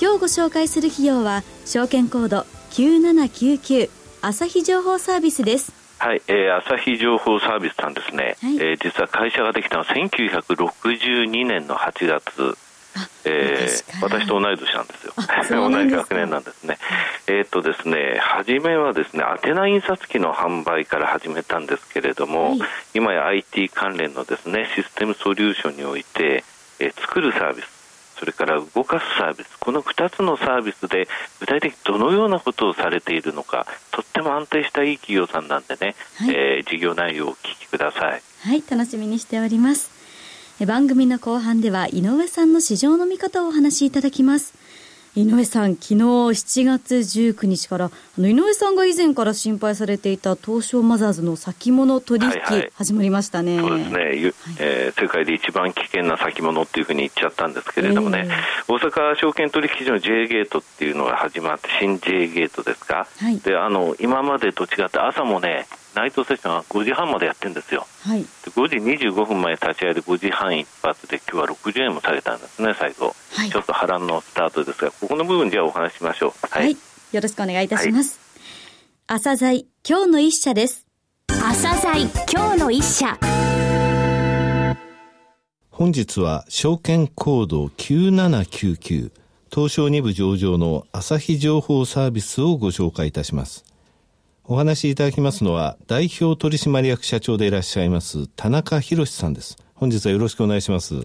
[0.00, 3.90] 今日ご紹介する企業は証券コード9799
[4.22, 5.74] 朝日情報サービスです。
[5.98, 12.56] はい、えー、朝日情報サービスさんですね、はい、えー、実は会社ができたのは1962年の8月。
[13.24, 15.12] えー、私と同い年なんですよ。
[15.70, 16.78] 同じ学年なんですね。
[17.26, 22.60] えっ、とですね、初めはですね、宛名印刷機の販売から始めたんですけれども、はい、
[22.94, 26.42] 今や IT 関連のですね、システムソリューションにおいて、
[26.78, 27.79] えー、作るサービス、
[28.20, 31.08] それから動かすサービス、この2つのサービスで
[31.40, 38.22] 具体的にどのようなことをされているのか、とっても安定したいい企業さんなんでね、はい、えー、事業内容をお聞きください。
[38.42, 39.90] はい、楽しみにしております。
[40.66, 44.52] 番組の後半では井上さんの市場の見方をお話しいただきます。
[45.16, 52.30] 井上さん、昨日7月19日から、あの井上さんが以前から心配されていた東証マザーズの先物取引、
[52.74, 53.58] 始まりましたね。
[53.58, 76.76] そうですね、はい、えー、世界で一番危険な先物っていうふうに言っちゃったんですけれどもね、えー、大阪証券取引所の J ゲートっていうのが始まって、新 J ゲートですか、はい、であの今までと違って朝もね、ナイトセッションは5時半までやってるんですよ、はい、5時25分前立ち上げで5時半一発で今日は60円も下げたんですね最後、はい、ちょっと波乱のスタートですがここの部分じゃあお話しましょう、はい、はい、
[77.12, 78.20] よろしくお願いいたします、
[79.06, 80.86] はい、朝鮮今日の一社です。
[81.28, 83.18] 朝鮮今日の一社。
[85.70, 89.10] 本日は証券コード9799
[89.50, 93.64] 東証2部上場の朝日情報サービスをご紹介いたします
[94.52, 99.56] お話しいただきますのは、代表取締役社長でいらっしゃいます、田中博さんです。
[99.76, 100.94] 本日はよろしくお願いします。
[100.96, 101.04] よ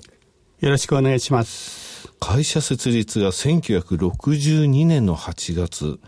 [0.62, 2.10] ろしくお願いします。
[2.20, 6.00] 会社設立が1962年の8月。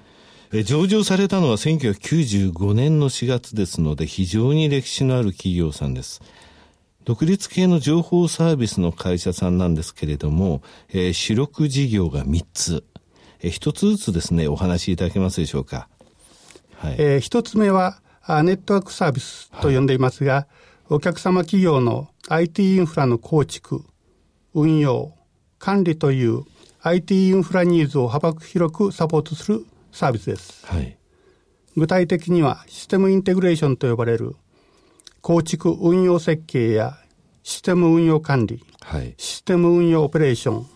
[0.51, 6.23] え上場されたのは1995年の4月ですので、非常に歴史のある企業さんです。
[7.05, 12.83] 独立系の情報サービスの会社さんなんですけれども、えー、主力事業が3つ。
[13.41, 15.87] えー、1つずつですね、お話しいただけますでしょうか。
[16.77, 20.45] はい、えー、一つ目はネットワークサービスと呼んでいますが、はい、
[20.89, 23.83] お客様企業の IT インフラの構築、
[24.53, 25.13] 運用、
[25.59, 26.43] 管理という
[26.81, 30.65] IT インフラニーズを幅広くサポートするサービスです。
[30.67, 30.97] はい、
[31.75, 34.35] 具体的にはシステムインテグレーションと呼ばれる
[35.21, 36.97] 構築運用設計や
[37.43, 40.67] システム運用管理、はい、システム運用オペレーション、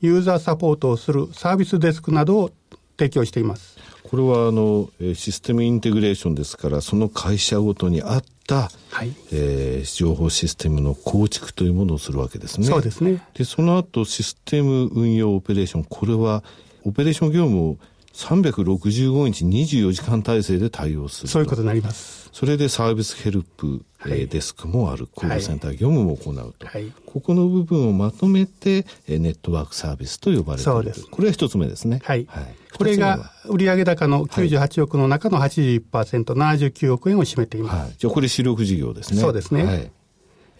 [0.00, 2.50] ユーザーサポートをするサービスデスクなどを
[2.98, 3.78] 提供しています。
[4.10, 12.66] これはあのシステムインテグレーションですからその会社ごとに合った、はいえー、情報システムの構築というものをするわけですね。
[12.66, 13.22] そうですね。
[13.34, 16.44] でその後システム運用オペレーションこれは
[16.84, 17.76] オペレーション業務を
[18.14, 21.28] 365日24時間体制で対応する。
[21.28, 22.30] そういうことになります。
[22.32, 26.66] それでサービスヘルプ、はい、デスクもある、コールセンター業務も行うと。
[26.66, 30.72] はい、ここの部分をまとめて、ネットワークサービスと呼ばれている。
[30.72, 31.06] そうです。
[31.06, 32.00] これは一つ目ですね。
[32.04, 32.26] はい。
[32.28, 37.76] はい、これが売上高の98億の中の81%、はい、79億円を占めています。
[37.76, 39.20] はい、じゃあこれ主力事業ですね。
[39.20, 39.64] そうですね。
[39.64, 39.90] はい、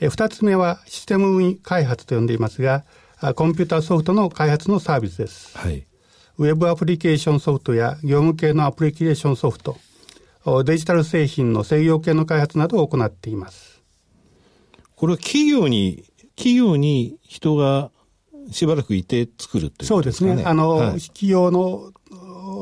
[0.01, 2.85] え二つ目はシステム開発と呼んでいますが、
[3.35, 5.57] コンピューターソフトの開発のサービスです。
[5.57, 5.87] はい。
[6.37, 9.77] ウェブアプリケーションソフトや業務系のアプリケーションソフト、
[10.65, 13.83] デジタル製品の制御系の開発などを行っています。
[14.97, 16.05] これは企業に、
[16.37, 17.91] 企業に人が
[18.51, 20.43] しばらくいて作るっていう、ね、そうですね。
[20.45, 21.93] あの、はい、企業の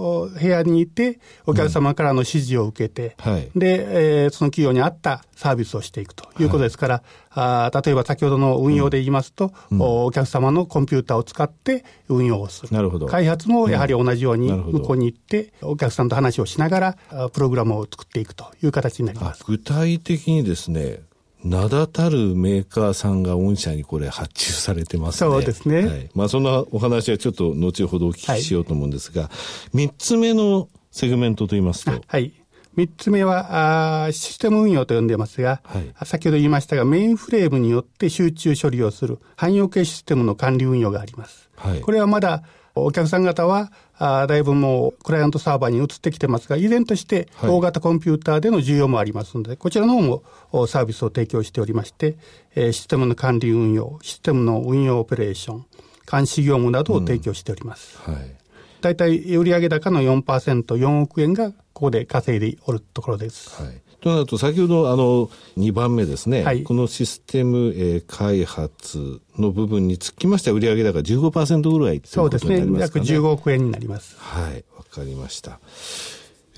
[0.03, 3.33] 部屋にいて、お客様からの指示を受けて、うん。
[3.33, 6.95] はい、で、えー、その企業に合ったサービスをしていくということですから、
[7.31, 12.69] はい、あ例えば先ほどの運用で言いますと、うん、お客様のコンピューターを使って運用をする。
[12.72, 13.07] なるほど。
[13.07, 19.45] 開発もやはり同じように向こうに行って、お客さんと話をしながら、プログラムを作っていくという形になります。
[19.47, 21.03] 具体的にですね、
[21.44, 25.30] 名だたるメーカーさんが御社にこれ発注されてますね。
[25.30, 25.86] そうですね。
[25.86, 29.30] はい、まあそんなお話はちょっと後ほどお聞きしようと思うんですが、
[29.72, 31.92] 三、はい、つ目のセグメントと言いますと。
[32.06, 32.33] はい。
[32.74, 41.50] 三つ目はあ、システム運用と呼んでますが、はい、先ほど言いましたが、メインフレームによって集中処理をする汎用系システムの管理運用があります。
[41.56, 50.22] はい、これはまだお客さん方は、あだいぶもうクライアントサーバーに移ってきてますが、依然として大型コンピューターでの需要もありますので、はい、こちらの方も
[50.66, 52.16] サービスを提供しておりまして、
[52.54, 55.66] えー、システムの管理運用、システムの運用オペレーション、
[56.10, 57.98] 監視業務などを提供しております。
[58.07, 58.34] うん、はい。
[58.80, 63.63] 大体売上高の4%、4億円がここで稼いでおるところです。
[63.63, 63.80] はい。
[64.03, 73.07] となると、先ほどあの2番目ですね、はい、このシステム、えー、開発の部分につきましては、売上高15%ぐらいということになりますかね。
[73.07, 74.16] そうですね、約15億円になります。
[74.19, 75.60] はい、わかりました。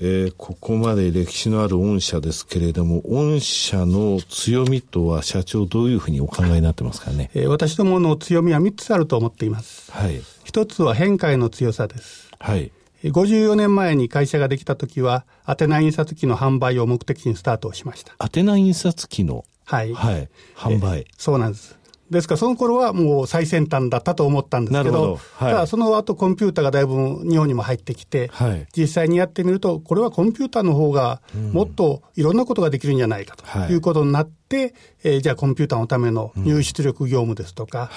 [0.01, 7.29] えー、ここまで歴史のある御社ですけれども、御社の強みとは社長どういうふうにお考えになってますかね？
[7.33, 9.91] えー、私どもの強みは3つあると思っています。
[9.91, 10.21] はい。
[10.43, 12.29] 一つは変化への強さです。
[12.39, 12.71] はい。
[13.11, 18.13] 54年前に会社ができた時は、アテナ印刷機の販売を目的にスタートをしました。
[18.17, 19.45] アテナ印刷機の？
[19.65, 19.93] はい。
[19.93, 20.29] はい。
[20.55, 21.05] 販売。
[21.17, 21.77] そうなんです。
[22.09, 31.21] ですからその頃はもう最先端だったと思ったんですけど、どはい、ただその後コンピューターがだいぶ日本にも入ってきて、はい、実際にやってみると、これはコンピューターの方が
[31.51, 34.73] もっといろんなことができるんじゃないかということになって、はい、
[35.03, 37.89] えー、じゃあコンピューターのための入出力業務ですとか、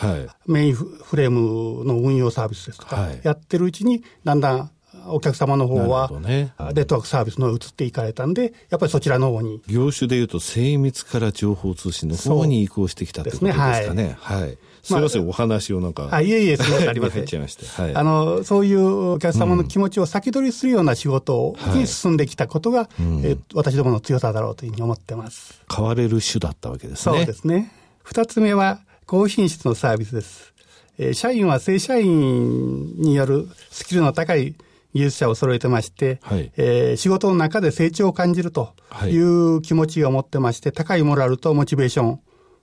[0.47, 4.71] うん、メインフレームの運用サービスですとか、やってるうちにだんだん
[5.07, 9.61] お客様の方は、ね、ネットワークサービスの移っていかれたんで、やっぱりそちらの方に。
[9.67, 13.57] 業種でいうと、精密から情報通信の方に移行してきたということです
[13.89, 14.17] かね。
[14.21, 16.09] はい、はいすみません、お話をなんか。
[16.11, 17.27] あいえいえ、そうありません。
[17.27, 22.89] はい、あの、そういうお客様の気持ちを先取りするような仕事に進んできたことが、はい、
[23.25, 25.61] え私どもの強さだろうというふうに思ってます。
[25.75, 27.17] 変われる種だったわけですね。
[27.19, 27.73] そうですね。
[28.03, 30.55] 二つ目は、高品質のサービスです。
[30.99, 34.55] えー、社員は正社員によるスキルの高い
[34.95, 38.75] 技術者を揃えてまして、はい、えー、仕事の中で成長を感じると
[39.07, 42.21] いう気持ちを持ってまして、高いモラルとモチベーション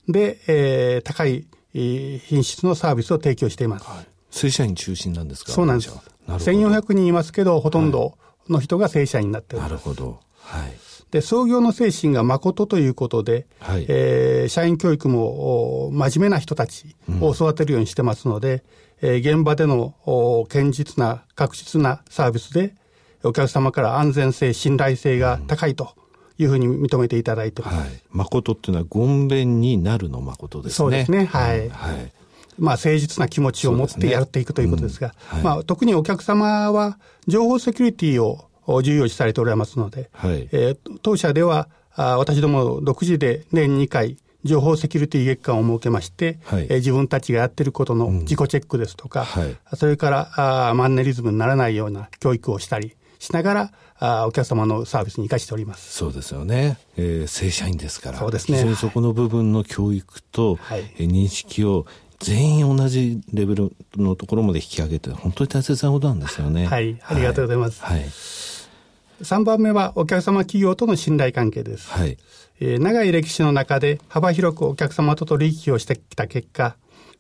[0.08, 3.86] で、えー、高い品質のサービスを提供しています。
[3.86, 5.52] はい、正社員中心なんですか？
[5.52, 5.92] そうなんです。
[6.28, 8.18] 1400人いますけど、ほとんど
[8.50, 9.72] の人が正社員になっております。
[9.72, 10.20] なるほど。
[10.40, 10.74] はい。
[11.12, 18.60] で、創業の精神が誠ということで、はい、えー、社員教育も真面目な人たちを育てるようにしてますので、うん、
[19.02, 19.96] えー、現場での
[20.50, 22.74] 堅実な、確実なサービスで、
[23.24, 25.96] お客様から安全性、信頼性が高いと。
[26.38, 27.78] いうふうに認めていただいてます。
[27.78, 28.02] はい。
[28.12, 30.76] 誠っていうのは、ごんべんになるの誠ですね。
[30.76, 31.26] そうですね。
[31.26, 31.70] はい。
[31.70, 32.12] はい。
[32.58, 38.50] まあ、誠実な気持ちを持ってやっていくということですが、すねうんはい、まあ、特にお客様は、情報セキュリティを
[38.82, 55.94] 重要視されておられますので、はい、えー、当社では、あ私ども独自で年2回、情報セキュリティ月間を設けまして、はい、えー、自分たちがやってることの自己チェックですとか、うんはい、それからあマンネリズムにならないような教育をしたりしながら、あお客様のサービスに生かしております。
[55.94, 61.88] そうですよね、えー、正社員ですから、そうですね、非常にそこの部分の教育と、はい、えー、認識を
[62.20, 66.68] 全員同じレベルのところまで引き上げて、本当に大切なことなんですよね。
[66.68, 67.82] はい、ありがとうございます。
[67.82, 68.55] はい、はい
[69.22, 71.90] 3番目はお客様企業との信頼関係です。
[71.90, 72.18] はい、
[72.60, 76.76] えー、長い歴史の中で幅広くお客様と取引をしてきた結果、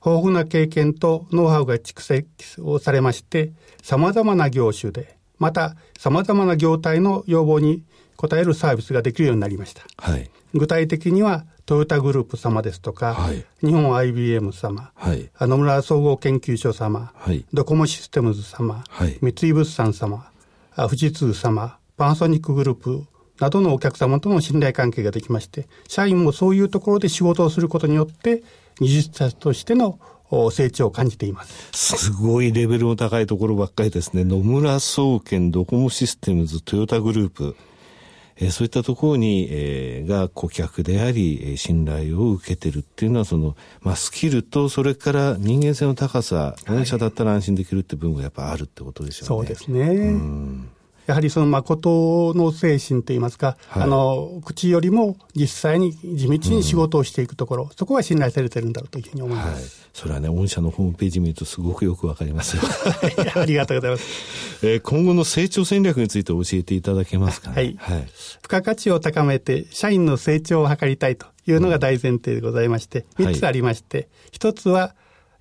[0.05, 2.27] 豊富な経験とノウハウが蓄積
[2.61, 3.51] をされまして、
[3.81, 7.83] 様々な業種で、また様々な業態の要望に
[8.17, 9.83] 応えるサービスができるようになりました。
[9.97, 20.29] はい、具体的には、トヨタグループ様ですとか、はい、日本 IBM 様、はい、野村総合研究所様、はい、ドコモシステムズ様、はい、三井物産様、
[20.75, 23.05] 富士通様、パナソニックグループ
[23.39, 28.43] などのお客様との信頼関係ができまして、社員もそういうところで仕事をすることによって、
[28.79, 29.99] 技術者としての
[30.51, 31.69] 成長を感じています。
[31.73, 34.23] すごいレベルの高いところばっかりですね。
[34.23, 37.55] 野村総研、ドコモシステムズ、トヨタグループ。
[38.37, 49.47] えー、そういったところに、えー、が顧客であり、えー、信頼を受けてるっていうのは、その、まあ、スキルと、それから人間性の高さ、御社だったら安心できるって部分がやっぱあるってことでしょうね。
[49.47, 49.81] そうですね。
[49.87, 50.69] うん
[51.07, 59.61] やはりその誠の精神といいますか、はい、あの、口よりも実際に地道に仕事をしていくところ、うん、そこは信頼されてるんだろうというふうに思います。
[59.61, 62.63] はい、それはね、御社のホームページ見るとすごくよくわかりますよ。
[63.35, 64.05] ありがとうございます。
[64.63, 67.75] えー、今後の成長戦略について教えていただけますか、ね、はい。
[67.77, 68.07] はい。
[68.41, 74.95] 付加価値を高めて、社員の成長を図りたいというのが大前提でございまして、三、うん、つありまして、一、つは、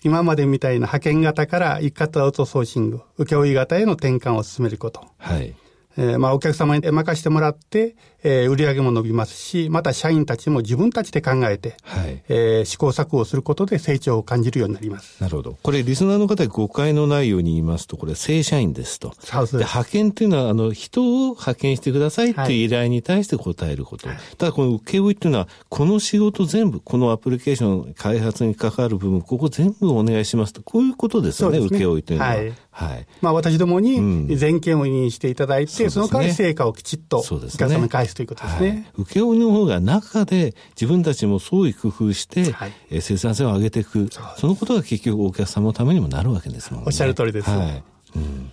[0.04, 5.00] 今までみたいな派遣型から一括アウトソーシング、請負型への転換を進めること。
[5.16, 5.54] はい。
[5.96, 15.22] えー、まあお客様に任してもらって、えー、売上も伸びますし、また社員たちも自分たちで考えて、はい、えー、試行錯誤することで成長を感じるようになります。
[15.22, 15.58] なるほど。
[15.62, 19.12] これ、リスナーの方誤解のないように言いますと、これ、正社員ですと。
[19.20, 24.08] そうで派遣っていうのは、あの、人を派遣してくださいっていう依頼に対して答えること。
[24.08, 32.30] はい、ただ、この請負っていうのは、この仕事全部、このアプリケーション開発に関わる部分、ここ全部お願いしますと、こういうことですよね、ね請負というのは。
[32.30, 32.52] はい。
[32.74, 33.06] はい。
[33.20, 38.68] まあ私どもに全権を委任していただいて、うん、その代わり成果をきちっとお客様に返すということですね。
[38.96, 44.08] はい、請負の方が中で自分たちも創意工夫して、はい、生産性を上げていく。
[44.38, 46.84] そのことが結局お客様のためにもなるわけですもんね。
[46.86, 47.50] おっしゃる通りです。
[47.50, 47.82] はい。
[48.16, 48.50] うん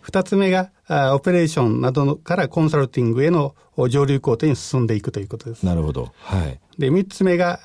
[0.00, 0.70] 二つ目が、
[1.14, 3.54] オペレーションなどからコンサルティングへの
[3.88, 5.64] 上流工程に進んでいくということです。
[5.64, 6.12] なるほど。
[6.18, 6.60] はい。
[6.78, 7.58] で、三つ目が、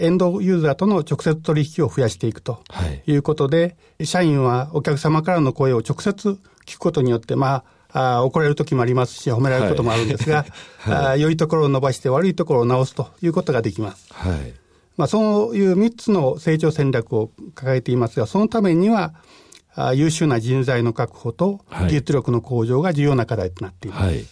[0.00, 2.62] エンドユーザーとの直接取引を増やしていくと
[3.06, 10.44] いうことで、はい、社員はお客様からの声を直接聞くことによって、まあ、あ怒られる時もありますし、褒められることもあるんですが、
[10.78, 14.12] はいはい、あ良いところを伸ばして悪いところを直すということができます。
[14.12, 14.54] はい。
[14.96, 19.14] まあ、そういう3つの成長戦略を抱えていますが、そのためには、
[19.94, 24.04] 優秀な人材の確保と技術力の向上が重要な課題となっています。
[24.04, 24.26] はい、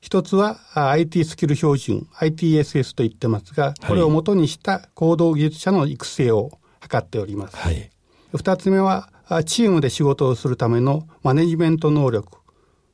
[0.00, 7.56] 一つは IT スキル標準、ITSS と言ってますが、これをもとにした行動技術者の育成を図っております。
[7.56, 7.90] はい、
[8.32, 9.10] 二つ目は、
[9.46, 12.38] チームで仕事をするためのマネジメント能力、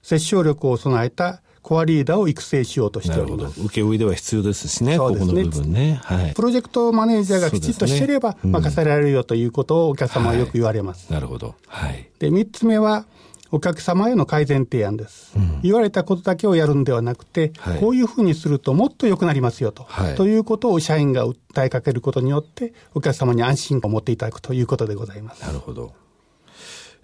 [0.02, 3.60] 接触力を備えたコアリーダーを育成しようとしております。
[3.62, 5.66] 請負では必要ですしね、そうですね。
[5.66, 11.12] ねはい、プロジェクトマネージャーがきちっとしてれば任せられるよということをお客様はよく言われます。
[11.12, 11.54] はい、なるほど。
[11.66, 12.08] はい。
[12.18, 13.04] で、三つ目は、
[13.52, 25.42] お客様への改善提案です、うん、言われたことだけをやるんではなくて、はい、こういうふうにするともっと良くなりますよと、はい、ということを社員が訴えかけることによって、お客様に安心感を持っていただくということでございます。
[25.42, 25.92] なるほど。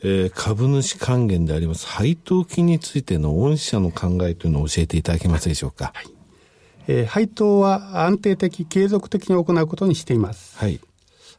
[0.08, 5.90] えー、株主還元であります配当金についての御社の考えというのを教えていただけますでしょうか。
[5.96, 6.06] はい、
[6.86, 10.56] えー、配当は安定的、継続的に行うことにしています。
[10.58, 10.78] はい。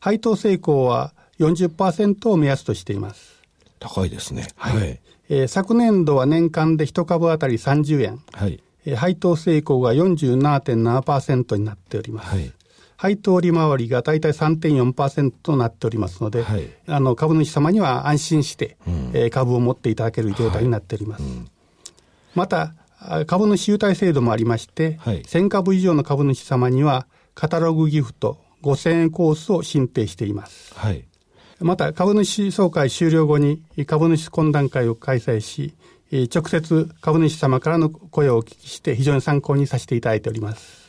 [0.02, 3.42] 配当成功は40%を目安としています。
[3.80, 4.50] 高いですね。
[4.58, 4.78] はい。
[4.78, 8.22] はい、えー、昨年度は年間で1株当たり30円。
[8.34, 8.62] はい。
[8.86, 12.36] えー、配当成功が47.7%になっております。
[12.36, 12.52] はい。
[12.98, 21.24] 配当利回りが大体3.4%となっておりますので、はい、あの株主様には安心して、うん、えー、株を持っていただける状態になっております。
[21.24, 21.48] はいうん、
[22.34, 22.74] また、
[23.28, 30.74] 株主優待制度もありまして、はい、1000株以上の株主様には、カタログギフト5000円コースを申請しています。
[30.74, 31.06] はい、
[31.60, 35.76] また、株主総会終了後に株主懇談会を開催し、
[36.12, 40.87] 直接株主様からの声をお聞きして非常に参考にさせていただいております。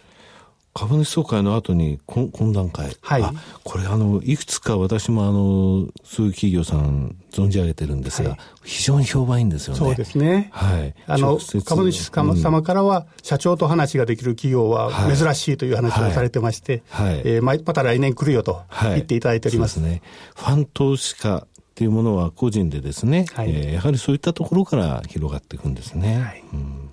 [0.74, 2.96] 株主総会の後に懇談会。
[3.00, 3.24] はい。
[3.64, 9.78] これあの、いくつか私もあの、そういう企業さん存じ上げてるんですが、はい、非常に評判いいんですよね。
[9.78, 10.50] そうですね。
[10.52, 10.94] はい。
[11.06, 17.22] あの、株主様からは、社長と話ができる企業は珍しいという話をされてまして、はい。
[17.24, 19.80] えー、また来年来るよと言っていただいております。
[19.80, 20.02] はい、ね。
[20.36, 26.20] ファン投資家っていうものは個人でですね、はい、えー、やはりそういったところから広がっていくんですね。
[26.20, 26.44] はい。
[26.52, 26.90] うん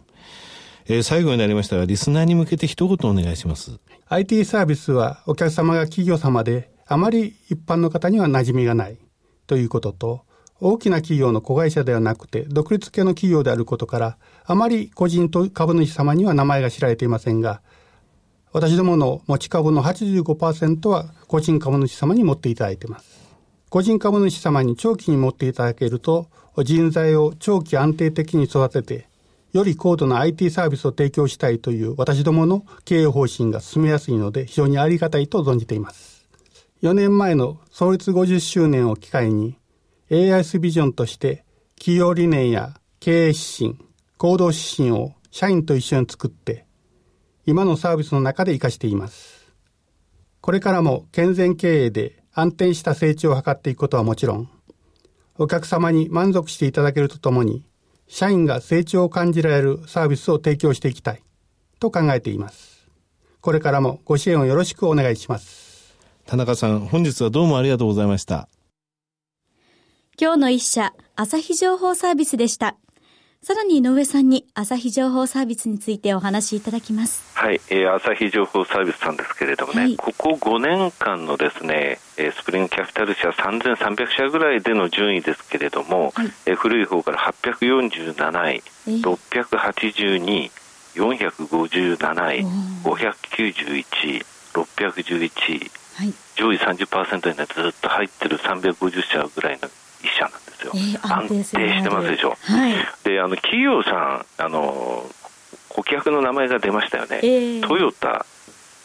[0.88, 3.80] えー、最後になりましたが、リスナーに向けて一言お願いします。
[4.08, 9.00] IT サービスはお客様が企業様で、あまり一般の方には馴染みがない
[9.48, 10.26] ということと、
[10.62, 17.62] 大きな企業の子会社ではなくて、独立系の企業であることから、あまり個人と株主様には名前が知られていませんが、
[18.54, 23.20] 私どもの持ち株の85%は個人株主様に持っていただいています。
[23.70, 26.28] 個人株主様に長期に持っていただけると、
[26.64, 29.10] 人材を長期安定的に育てて、
[29.56, 36.28] より高度な IT サービスを提供したいという私どもの経営方針が進めやすいので非常にありがたいと存じています。
[36.82, 39.58] 4年前の創立50周年を機会に
[40.10, 41.46] AIS ビジョンとして
[41.78, 43.78] 企業理念や経営指針、
[44.18, 46.66] 行動指針を社員と一緒に作って
[47.46, 49.54] 今のサービスの中で活かしています。
[50.42, 54.50] これからも健全経営で安定した成長を図っていくことはもちろん
[55.38, 57.64] お客様に満足していただけるとともに
[58.08, 61.22] 社員が成長を感じられるサービスを提供していきたい
[61.80, 62.88] と考えています。
[63.42, 65.96] これからもご支援をよろしくお願いします。
[66.26, 68.50] 田中さん、本日はどうもありがとうございました。
[70.20, 72.78] 今日の一社、朝日情報サービスでした。
[73.46, 77.24] さらに井上さんに朝日情報サービスについてお話しいただきます。
[77.36, 90.52] はい、えー、朝日情報サービスさんですけれどもね、はい、ここ5年間のですね、えー、スプリングキャピタル社3300社ぐらいでの順位ですけれども、はい、えー、古い方から847位、えー、682位、
[90.96, 91.98] 457
[92.34, 92.46] 位、
[92.84, 99.70] 591位、611位、はい、上位30%に、ね、ずっと入ってる350社ぐらいの
[100.06, 101.52] 一社なんですよ、えー、安定し
[101.84, 102.74] てますでしょ、はい、
[103.04, 105.04] であの企業さんあの
[105.70, 108.26] 顧客の名前が出ましたよね、えー、トヨタ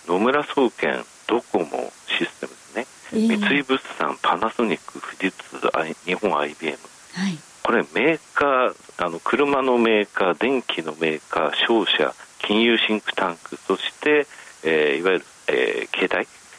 [0.09, 5.59] 野村総研ドコモシステムですね、えー、三井物産パナソニック富士通
[6.07, 6.79] 日本 IBM、
[7.13, 13.57] はい、これメーカーあの車のメーカー電機のメーカー商社金融シンクタンク。
[13.57, 14.27] そして、
[14.65, 16.11] えー、いわゆる、えー、携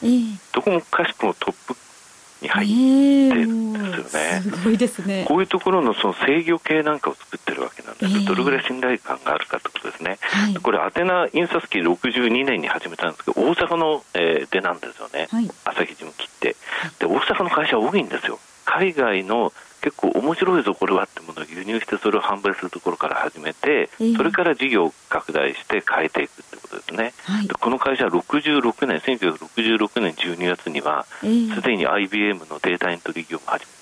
[0.02, 1.76] 帯、えー、どこもかしくもトップ
[2.40, 4.40] に入ってるんですよね。
[4.42, 5.24] すごいですね。
[5.28, 7.40] こういうところのその制御系なんかを作っ
[8.26, 10.18] どれぐらい信頼感があるかということですね。
[10.20, 16.56] はい、これ、アテナ印刷機62年に始めたんですけど、大阪の、えー、出なんですよね、はい、朝日事務機って。
[16.98, 18.38] で、大阪の会社多いんですよ。
[18.64, 27.12] 海外の結構面白いぞ、これはってものを輸入して、それを販売するところから始めて、えー、それから事業を拡大して変えていくってことですね。
[27.24, 33.66] はい、でこの会社は66年、1966年12月には、す、え、で、ー、に IBM のデータエントリー業務を始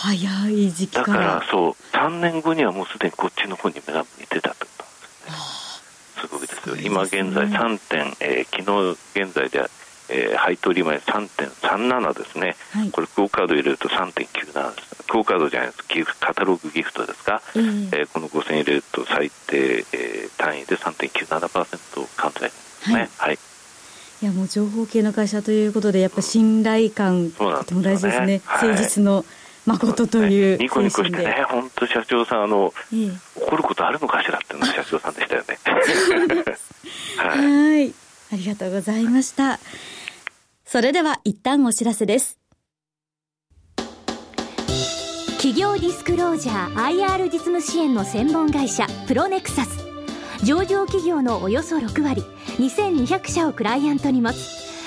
[0.00, 5.82] 早い時期だからそう、3年後にはもうすでにこっちの方に目が向いてたってことなんです
[6.16, 6.22] ね。
[6.22, 6.76] すごいですよ。
[6.76, 9.68] すね、今現在3点、えー、昨日現在では
[10.12, 15.84] えー、配当利回り3.37ですね、はい、これ、クオカード入れると3.97です、クオカードじゃないです。
[15.88, 22.94] ギフカタログギフトですか、えー、えー、この5000入れると最低、えー、単位で3.97%カウントですね。
[22.96, 23.38] はい、はい。
[24.22, 29.24] いやもう情報系の会社ということで、やっぱ信頼感、とても大事ですね、誠実の
[29.66, 35.58] 誠という、ね、ニコニコしてね、本当、社長さんあの、えー、怒ることあるのかしらっていうのが社長さんでしたよね。
[37.16, 37.94] はい、はい。
[38.32, 39.58] ありがとうございました。
[40.64, 42.38] それでは一旦お知らせです。
[45.36, 49.90] 企業ディスクロージャー IR 実務支援の専門会社プロネクサス。
[50.44, 52.22] 上場企業のおよそ6割
[52.58, 54.59] 2200社をクライアントに持つ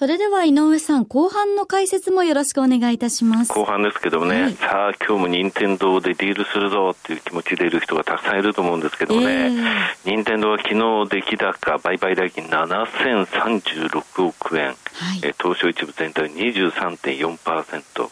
[0.00, 3.52] それでは井上さん、後半の解説もよろしくお願いいたします。
[3.52, 9.62] 後半ですけどもね、はい、さあ今日も任天堂でディールするぞっていう気持ちでいる人がたくさんいると思うんですけどもね、えー、
[10.06, 14.76] 任天堂は昨日出来高、売買代金7036億円、はい、
[15.22, 18.08] え東証一部全体23.4%、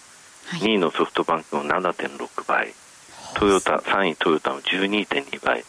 [0.60, 2.74] 2位のソフトバンクの7.6倍。
[3.32, 5.64] トヨタ3位トヨタの12.2倍。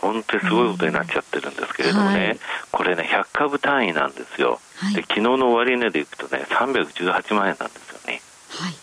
[0.00, 2.38] 本当にすごいことになっちゃってるんですけれどもね、はい、
[2.70, 8.74] これね100株単位なんですよ、はい、で昨日の終値でいくとね318万円なんですよね、はい、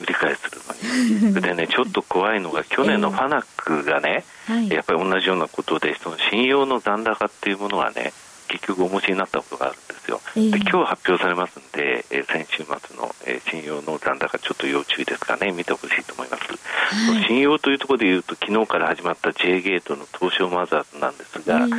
[0.00, 1.34] 売り買いするのに。
[1.42, 8.12] でねちょっと怖いのが去年のファナックがね、えー、やっぱり同じようなことでその信用の残高っていうものがね
[8.52, 15.52] 結局お持ちになったことがあるんですよ、えー、で今日発表されますんで、えー、先週末の、えー、信用の残高ちょっと要注意ですかね。
[15.52, 16.42] 見てほしいと思います、
[17.10, 21.70] はい、信用というところでいうと昨日から始まった J ゲートの東証マザーズなんですが、えー、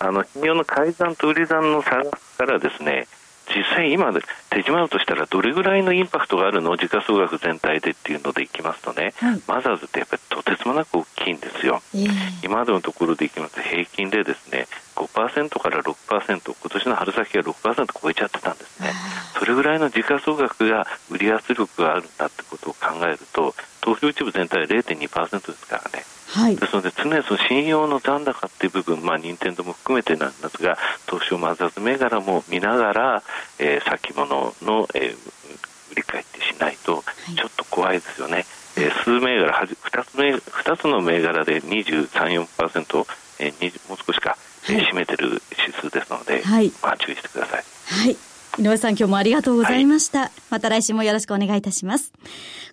[0.00, 2.02] あの信用の改ざんと売り算の差
[2.36, 3.06] からですね
[3.54, 6.76] 実際今手締まるとしたらどれぐらいのインパクトがあるの？
[6.76, 12.08] 時価総額全体でっていうのでいきますとね、はい、マザーズってやっぱりとてつもなく大きいんですよ、えー、
[12.44, 15.94] 今までのところでいきますと平均でですね5%から6%
[16.28, 18.92] 今年の春先が6%超えちゃってたんですね
[19.38, 33.22] それぐらいの時価総額が売り圧力があるんだってことを考えると東京一部全体は0.2%ですからねはい、ですので常にその信用の残高っていう部分、まあ、任天堂も含めてなんですが投資を混ざず銘柄も見ながら、
[33.58, 37.02] えー、先物の、えー、売り買いってしないと
[37.34, 38.44] ちょっと怖いですよね、はい、
[38.76, 43.06] えー、数銘柄2つ目2つの銘柄で23、4%、
[43.40, 47.64] えー、もう少しか、はい、占めてる指数ですので、はい、まあ、注意してください。
[47.86, 48.16] はい。
[48.58, 52.12] 井上さん今日もありがとうございました、はい、また来週もよろしくお願いいたします。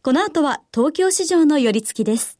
[0.01, 2.39] この後は東京市場の寄り付きです